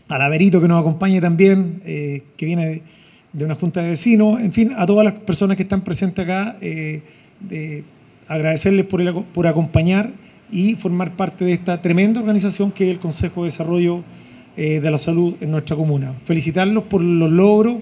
al 0.07 0.21
Averito 0.21 0.61
que 0.61 0.67
nos 0.69 0.79
acompaña 0.79 1.19
también, 1.19 1.81
eh, 1.85 2.23
que 2.37 2.45
viene 2.45 2.81
de, 3.33 3.45
una 3.45 3.55
junta 3.55 3.81
de 3.81 3.89
vecinos, 3.89 4.39
en 4.39 4.53
fin, 4.53 4.73
a 4.77 4.85
todas 4.85 5.03
las 5.03 5.15
personas 5.15 5.57
que 5.57 5.63
están 5.63 5.81
presentes 5.81 6.23
acá. 6.23 6.57
Eh, 6.61 7.01
de 7.39 7.83
agradecerles 8.27 8.85
por, 8.85 9.23
por 9.25 9.47
acompañar 9.47 10.11
y 10.51 10.75
formar 10.75 11.11
parte 11.11 11.45
de 11.45 11.53
esta 11.53 11.81
tremenda 11.81 12.19
organización 12.19 12.71
que 12.71 12.85
es 12.85 12.91
el 12.91 12.99
Consejo 12.99 13.43
de 13.43 13.49
Desarrollo 13.49 14.03
eh, 14.57 14.79
de 14.79 14.91
la 14.91 14.97
Salud 14.97 15.35
en 15.41 15.51
nuestra 15.51 15.75
comuna. 15.75 16.13
Felicitarlos 16.25 16.83
por 16.83 17.01
los 17.01 17.31
logros 17.31 17.77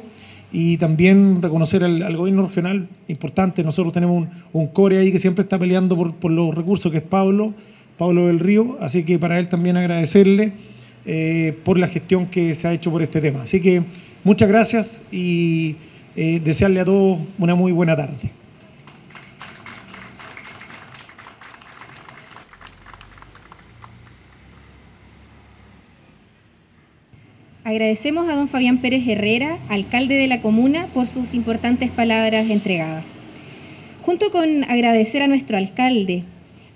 y 0.51 0.77
también 0.77 1.41
reconocer 1.41 1.83
al, 1.83 2.15
gobierno 2.15 2.47
regional, 2.47 2.87
importante, 3.07 3.63
nosotros 3.63 3.93
tenemos 3.93 4.27
un, 4.53 4.67
core 4.67 4.99
ahí 4.99 5.11
que 5.11 5.19
siempre 5.19 5.43
está 5.43 5.57
peleando 5.57 5.97
por, 5.97 6.31
los 6.31 6.55
recursos, 6.55 6.91
que 6.91 6.99
es 6.99 7.03
Pablo, 7.03 7.53
Pablo 7.97 8.27
del 8.27 8.39
Río, 8.39 8.77
así 8.79 9.03
que 9.03 9.17
para 9.17 9.39
él 9.39 9.47
también 9.47 9.77
agradecerle 9.77 10.53
eh, 11.05 11.57
por 11.63 11.79
la 11.79 11.87
gestión 11.87 12.27
que 12.27 12.53
se 12.53 12.67
ha 12.67 12.73
hecho 12.73 12.91
por 12.91 13.01
este 13.01 13.21
tema. 13.21 13.43
Así 13.43 13.61
que 13.61 13.81
muchas 14.23 14.49
gracias 14.49 15.01
y 15.11 15.75
eh, 16.15 16.41
desearle 16.43 16.81
a 16.81 16.85
todos 16.85 17.19
una 17.37 17.55
muy 17.55 17.71
buena 17.71 17.95
tarde. 17.95 18.31
Agradecemos 27.63 28.29
a 28.29 28.35
don 28.35 28.47
Fabián 28.47 28.77
Pérez 28.77 29.05
Herrera, 29.05 29.57
alcalde 29.67 30.15
de 30.15 30.27
la 30.27 30.41
comuna, 30.41 30.87
por 30.93 31.07
sus 31.09 31.33
importantes 31.33 31.91
palabras 31.91 32.49
entregadas. 32.49 33.13
Junto 34.03 34.31
con 34.31 34.63
agradecer 34.63 35.21
a 35.21 35.27
nuestro 35.27 35.57
alcalde, 35.57 36.23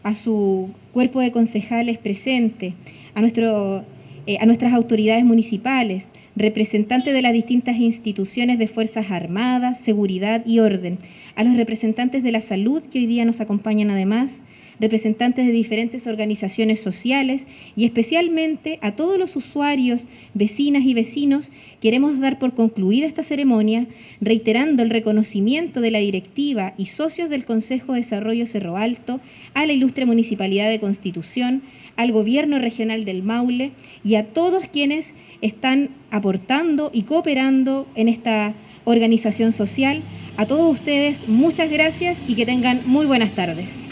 a 0.03 0.15
su 0.15 0.69
cuerpo 0.93 1.19
de 1.19 1.31
concejales 1.31 1.97
presente, 1.97 2.73
a, 3.13 3.21
nuestro, 3.21 3.85
eh, 4.27 4.37
a 4.39 4.45
nuestras 4.45 4.73
autoridades 4.73 5.23
municipales, 5.23 6.07
representantes 6.35 7.13
de 7.13 7.21
las 7.21 7.33
distintas 7.33 7.77
instituciones 7.77 8.57
de 8.57 8.67
Fuerzas 8.67 9.11
Armadas, 9.11 9.79
Seguridad 9.79 10.45
y 10.45 10.59
Orden, 10.59 10.97
a 11.35 11.43
los 11.43 11.55
representantes 11.57 12.23
de 12.23 12.31
la 12.31 12.41
salud 12.41 12.81
que 12.83 12.99
hoy 12.99 13.05
día 13.05 13.25
nos 13.25 13.41
acompañan 13.41 13.91
además, 13.91 14.41
representantes 14.81 15.45
de 15.45 15.53
diferentes 15.53 16.07
organizaciones 16.07 16.81
sociales 16.81 17.45
y 17.75 17.85
especialmente 17.85 18.79
a 18.81 18.93
todos 18.93 19.17
los 19.17 19.35
usuarios, 19.35 20.07
vecinas 20.33 20.83
y 20.83 20.93
vecinos, 20.93 21.51
queremos 21.79 22.19
dar 22.19 22.39
por 22.39 22.55
concluida 22.55 23.05
esta 23.05 23.23
ceremonia, 23.23 23.87
reiterando 24.19 24.81
el 24.83 24.89
reconocimiento 24.89 25.79
de 25.79 25.91
la 25.91 25.99
directiva 25.99 26.73
y 26.77 26.87
socios 26.87 27.29
del 27.29 27.45
Consejo 27.45 27.93
de 27.93 27.99
Desarrollo 27.99 28.45
Cerro 28.45 28.75
Alto 28.75 29.21
a 29.53 29.65
la 29.65 29.73
ilustre 29.73 30.05
Municipalidad 30.05 30.69
de 30.69 30.79
Constitución, 30.79 31.61
al 31.95 32.11
Gobierno 32.11 32.57
Regional 32.57 33.05
del 33.05 33.21
Maule 33.21 33.71
y 34.03 34.15
a 34.15 34.25
todos 34.25 34.65
quienes 34.65 35.13
están 35.41 35.89
aportando 36.09 36.89
y 36.91 37.03
cooperando 37.03 37.87
en 37.95 38.07
esta 38.07 38.55
organización 38.85 39.51
social. 39.51 40.01
A 40.37 40.47
todos 40.47 40.71
ustedes, 40.71 41.27
muchas 41.27 41.69
gracias 41.69 42.19
y 42.27 42.33
que 42.33 42.47
tengan 42.47 42.81
muy 42.85 43.05
buenas 43.05 43.31
tardes. 43.35 43.90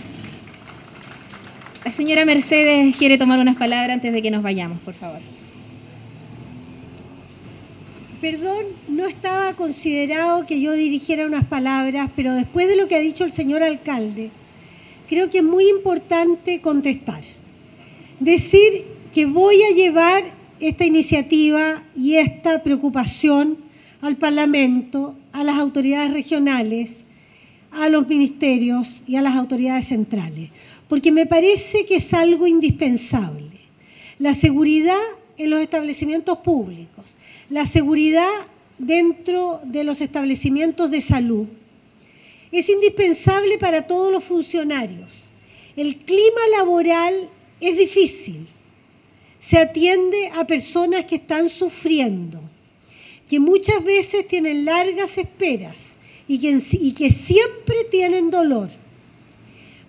Señora 1.92 2.26
Mercedes 2.26 2.96
quiere 2.98 3.18
tomar 3.18 3.40
unas 3.40 3.56
palabras 3.56 3.96
antes 3.96 4.14
de 4.14 4.22
que 4.22 4.32
nos 4.32 4.44
vayamos, 4.44 4.80
por 4.80 4.94
favor. 4.94 5.20
Perdón, 8.22 8.66
no 8.90 9.08
estaba 9.08 9.54
considerado 9.54 10.46
que 10.46 10.60
yo 10.60 10.74
dirigiera 10.74 11.26
unas 11.26 11.46
palabras, 11.46 12.10
pero 12.16 12.34
después 12.34 12.68
de 12.68 12.76
lo 12.76 12.88
que 12.88 12.96
ha 12.96 13.00
dicho 13.00 13.24
el 13.24 13.32
señor 13.32 13.64
alcalde, 13.64 14.30
creo 15.08 15.30
que 15.30 15.38
es 15.38 15.44
muy 15.44 15.70
importante 15.70 16.60
contestar. 16.60 17.22
Decir 18.20 18.84
que 19.14 19.26
voy 19.26 19.62
a 19.64 19.74
llevar 19.74 20.24
esta 20.60 20.86
iniciativa 20.86 21.84
y 21.96 22.16
esta 22.16 22.62
preocupación 22.62 23.58
al 24.02 24.18
Parlamento, 24.18 25.16
a 25.32 25.44
las 25.44 25.58
autoridades 25.58 26.12
regionales, 26.12 27.06
a 27.72 27.88
los 27.88 28.08
ministerios 28.08 29.04
y 29.08 29.16
a 29.16 29.22
las 29.22 29.36
autoridades 29.36 29.86
centrales 29.86 30.50
porque 30.90 31.12
me 31.12 31.28
parece 31.28 31.86
que 31.86 31.98
es 31.98 32.14
algo 32.14 32.48
indispensable. 32.48 33.46
La 34.18 34.34
seguridad 34.34 35.00
en 35.38 35.52
los 35.52 35.62
establecimientos 35.62 36.40
públicos, 36.40 37.16
la 37.50 37.66
seguridad 37.66 38.28
dentro 38.78 39.62
de 39.64 39.84
los 39.86 40.02
establecimientos 40.02 40.92
de 40.92 41.00
salud, 41.00 41.48
es 42.52 42.68
indispensable 42.70 43.60
para 43.60 43.86
todos 43.86 44.12
los 44.12 44.24
funcionarios. 44.24 45.30
El 45.76 45.98
clima 45.98 46.42
laboral 46.58 47.30
es 47.62 47.78
difícil. 47.78 48.48
Se 49.38 49.60
atiende 49.60 50.32
a 50.36 50.46
personas 50.46 51.06
que 51.06 51.16
están 51.16 51.50
sufriendo, 51.50 52.42
que 53.28 53.40
muchas 53.40 53.84
veces 53.84 54.28
tienen 54.28 54.66
largas 54.66 55.20
esperas 55.20 55.98
y 56.28 56.40
que, 56.40 57.10
siempre 57.12 57.84
tienen 57.92 58.32
dolor 58.32 58.70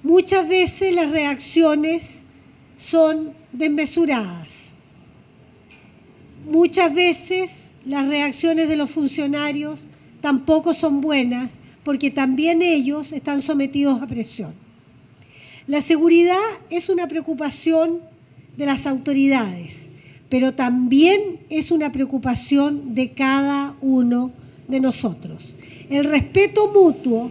muchas 0.03 0.49
veces 0.49 0.95
las 0.95 1.11
reacciones 1.11 2.25
son 2.77 3.33
desmesuradas. 3.53 4.73
Muchas 6.51 6.95
veces 6.95 7.73
las 7.85 8.09
reacciones 8.09 8.69
de 8.69 8.77
los 8.77 8.91
funcionarios 8.91 9.87
tampoco 10.21 10.75
son 10.75 11.01
buenas 11.01 11.59
porque 11.85 12.11
también 12.11 12.63
ellos 12.63 13.13
están 13.13 13.43
sometidos 13.43 14.03
a 14.03 14.07
presión. 14.07 14.55
La 15.67 15.81
seguridad 15.81 16.39
es 16.69 16.89
una 16.89 17.07
preocupación 17.09 18.01
de 18.57 18.67
las 18.67 18.87
autoridades, 18.87 19.91
pero 20.29 20.55
también 20.55 21.41
es 21.49 21.71
una 21.71 21.93
preocupación 21.93 22.95
de 22.95 23.13
cada 23.13 23.77
uno 23.81 24.33
de 24.69 24.81
nosotros. 24.81 25.57
El 25.89 26.05
respeto 26.05 26.73
mutuo 26.73 27.31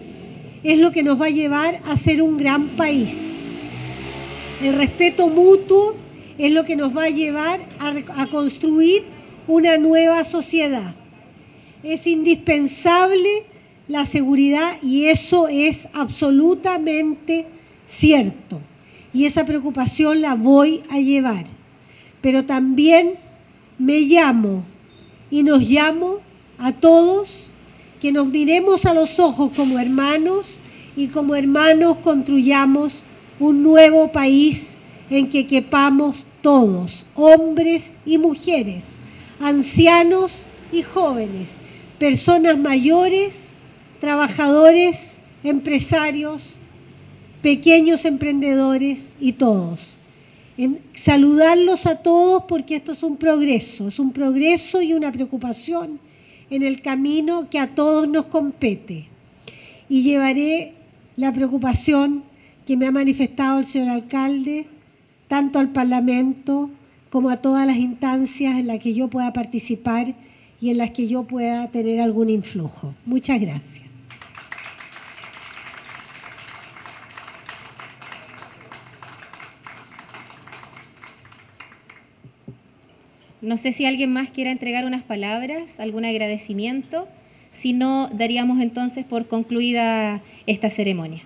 es 0.64 0.78
lo 0.80 0.92
que 0.92 1.04
nos 1.04 1.20
va 1.20 1.28
a 1.28 1.32
llevar 1.32 1.80
a 1.86 1.96
ser 1.96 2.22
un 2.22 2.38
gran 2.38 2.68
país. 2.70 3.34
El 4.62 4.76
respeto 4.76 5.30
mutuo 5.30 5.96
es 6.38 6.52
lo 6.52 6.66
que 6.66 6.76
nos 6.76 6.96
va 6.96 7.06
a 7.06 7.10
llevar 7.10 7.62
a, 7.80 8.26
construir 8.28 9.04
una 9.48 9.78
nueva 9.78 10.24
sociedad. 10.24 10.96
Es 11.84 12.08
indispensable 12.08 13.44
la 13.88 14.06
seguridad 14.06 14.78
y 14.82 15.06
eso 15.06 15.48
es 15.48 15.88
absolutamente 15.94 17.46
cierto. 17.86 18.60
Y 19.14 19.26
esa 19.26 19.46
preocupación 19.46 20.22
la 20.22 20.36
voy 20.36 20.84
a 20.90 21.00
llevar. 21.00 21.46
Pero 22.22 22.46
también 22.46 23.14
me 23.78 24.00
llamo 24.02 24.64
y 25.32 25.44
nos 25.44 25.70
llamo 25.70 26.18
a 26.58 26.74
todos 26.74 27.50
que 28.00 28.12
nos 28.12 28.30
miremos 28.30 28.86
a 28.86 28.94
los 28.94 29.20
ojos 29.20 29.52
como 29.56 29.78
hermanos 29.80 30.60
y 30.96 31.08
como 31.08 31.36
hermanos 31.36 31.98
construyamos 31.98 33.04
un 33.40 33.64
nuevo 33.64 34.12
país 34.12 34.78
en 35.10 35.30
que 35.30 35.48
quepamos 35.48 36.26
todos, 36.42 37.06
hombres 37.16 37.98
y 38.06 38.18
mujeres, 38.18 38.98
ancianos 39.40 40.46
y 40.72 40.84
jóvenes, 40.84 41.58
personas 41.98 42.58
mayores, 42.58 43.50
trabajadores, 44.00 45.18
empresarios, 45.44 46.56
pequeños 47.42 48.06
emprendedores 48.06 49.16
y 49.20 49.34
todos. 49.34 49.98
En 50.58 50.82
saludarlos 50.94 51.86
a 51.86 51.98
todos 51.98 52.44
porque 52.48 52.76
esto 52.76 52.92
es 52.92 53.04
un 53.04 53.18
progreso, 53.18 53.88
es 53.88 54.00
un 54.00 54.12
progreso 54.12 54.82
y 54.82 54.94
una 54.94 55.12
preocupación 55.12 56.00
en 56.50 56.64
el 56.64 56.82
camino 56.82 57.50
que 57.50 57.60
a 57.60 57.76
todos 57.76 58.08
nos 58.08 58.26
compete. 58.26 59.08
Y 59.88 60.02
llevaré 60.02 60.74
la 61.16 61.32
preocupación 61.34 62.24
que 62.66 62.78
me 62.78 62.88
ha 62.88 62.92
manifestado 62.92 63.60
el 63.60 63.66
señor 63.66 63.90
alcalde, 63.90 64.68
tanto 65.28 65.60
al 65.60 65.70
Parlamento 65.70 66.70
como 67.10 67.30
a 67.30 67.38
todas 67.38 67.66
las 67.66 67.78
instancias 67.78 68.58
en 68.58 68.68
las 68.68 68.80
que 68.80 68.94
yo 68.94 69.08
pueda 69.08 69.34
participar 69.34 70.14
y 70.62 70.70
en 70.70 70.78
las 70.78 70.92
que 70.92 71.08
yo 71.08 71.24
pueda 71.24 71.68
tener 71.70 72.00
algún 72.00 72.30
influjo. 72.30 72.94
Muchas 73.06 73.42
gracias. 73.42 73.89
No 83.42 83.56
sé 83.56 83.72
si 83.72 83.86
alguien 83.86 84.12
más 84.12 84.30
quiera 84.30 84.52
entregar 84.52 84.86
unas 84.86 85.04
palabras, 85.04 85.80
algún 85.80 86.04
agradecimiento. 86.04 87.08
Si 87.52 87.72
no, 87.74 88.10
daríamos 88.14 88.60
entonces 88.60 89.06
por 89.06 89.28
concluida 89.28 90.22
esta 90.46 90.70
ceremonia. 90.70 91.24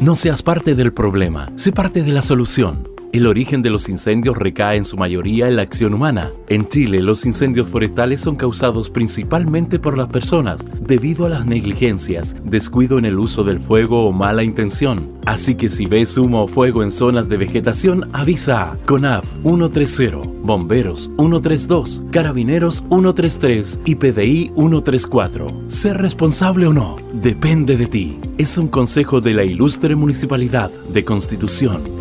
No 0.00 0.14
seas 0.14 0.42
parte 0.42 0.76
del 0.76 0.92
problema, 0.92 1.50
sé 1.56 1.72
parte 1.72 2.04
de 2.04 2.12
la 2.12 2.22
solución. 2.22 2.88
El 3.16 3.26
origen 3.26 3.62
de 3.62 3.70
los 3.70 3.88
incendios 3.88 4.36
recae 4.36 4.76
en 4.76 4.84
su 4.84 4.98
mayoría 4.98 5.48
en 5.48 5.56
la 5.56 5.62
acción 5.62 5.94
humana. 5.94 6.32
En 6.50 6.68
Chile, 6.68 7.00
los 7.00 7.24
incendios 7.24 7.66
forestales 7.66 8.20
son 8.20 8.36
causados 8.36 8.90
principalmente 8.90 9.78
por 9.78 9.96
las 9.96 10.08
personas, 10.08 10.68
debido 10.82 11.24
a 11.24 11.30
las 11.30 11.46
negligencias, 11.46 12.36
descuido 12.44 12.98
en 12.98 13.06
el 13.06 13.18
uso 13.18 13.42
del 13.42 13.58
fuego 13.58 14.04
o 14.04 14.12
mala 14.12 14.44
intención. 14.44 15.12
Así 15.24 15.54
que 15.54 15.70
si 15.70 15.86
ves 15.86 16.18
humo 16.18 16.42
o 16.42 16.46
fuego 16.46 16.82
en 16.82 16.90
zonas 16.90 17.26
de 17.30 17.38
vegetación, 17.38 18.10
avisa 18.12 18.72
a 18.72 18.76
CONAF 18.84 19.24
130, 19.42 20.28
Bomberos 20.42 21.10
132, 21.16 22.02
Carabineros 22.12 22.84
133 22.90 23.80
y 23.86 23.94
PDI 23.94 24.52
134. 24.54 25.62
Ser 25.68 25.96
responsable 25.96 26.66
o 26.66 26.74
no, 26.74 26.98
depende 27.14 27.78
de 27.78 27.86
ti. 27.86 28.20
Es 28.36 28.58
un 28.58 28.68
consejo 28.68 29.22
de 29.22 29.32
la 29.32 29.44
ilustre 29.44 29.96
Municipalidad 29.96 30.70
de 30.90 31.02
Constitución. 31.02 31.95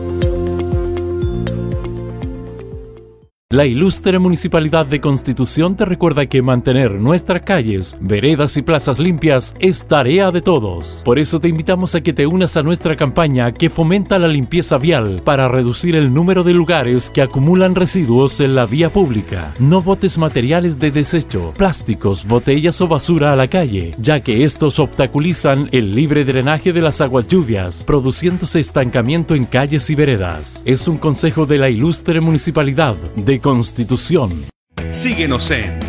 La 3.51 3.67
ilustre 3.67 4.17
Municipalidad 4.17 4.87
de 4.87 4.99
Constitución 4.99 5.75
te 5.75 5.85
recuerda 5.85 6.25
que 6.25 6.41
mantener 6.41 6.93
nuestras 6.93 7.43
calles, 7.43 7.95
veredas 8.01 8.57
y 8.57 8.63
plazas 8.63 8.97
limpias 8.97 9.55
es 9.59 9.85
tarea 9.85 10.31
de 10.31 10.41
todos. 10.41 11.03
Por 11.05 11.19
eso 11.19 11.39
te 11.39 11.47
invitamos 11.47 11.93
a 11.93 12.01
que 12.01 12.11
te 12.11 12.25
unas 12.25 12.57
a 12.57 12.63
nuestra 12.63 12.95
campaña 12.95 13.51
que 13.51 13.69
fomenta 13.69 14.17
la 14.17 14.27
limpieza 14.27 14.79
vial 14.79 15.21
para 15.23 15.47
reducir 15.47 15.95
el 15.95 16.11
número 16.11 16.43
de 16.43 16.55
lugares 16.55 17.11
que 17.11 17.21
acumulan 17.21 17.75
residuos 17.75 18.39
en 18.39 18.55
la 18.55 18.65
vía 18.65 18.89
pública. 18.89 19.53
No 19.59 19.83
botes 19.83 20.17
materiales 20.17 20.79
de 20.79 20.89
desecho, 20.89 21.53
plásticos, 21.55 22.25
botellas 22.25 22.81
o 22.81 22.87
basura 22.87 23.31
a 23.31 23.35
la 23.35 23.47
calle, 23.47 23.93
ya 23.99 24.21
que 24.21 24.43
estos 24.43 24.79
obstaculizan 24.79 25.69
el 25.71 25.93
libre 25.93 26.25
drenaje 26.25 26.73
de 26.73 26.81
las 26.81 26.99
aguas 26.99 27.27
lluvias, 27.27 27.83
produciéndose 27.83 28.59
estancamiento 28.59 29.35
en 29.35 29.45
calles 29.45 29.87
y 29.91 29.93
veredas. 29.93 30.63
Es 30.65 30.87
un 30.87 30.97
consejo 30.97 31.45
de 31.45 31.59
la 31.59 31.69
ilustre 31.69 32.21
Municipalidad 32.21 32.95
Constitución. 33.39 34.45
Síguenos 34.93 35.51
en 35.51 35.79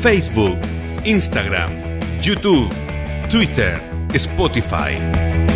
Facebook, 0.00 0.58
Instagram, 1.04 1.70
YouTube, 2.20 2.68
Twitter, 3.30 3.80
Spotify. 4.14 5.47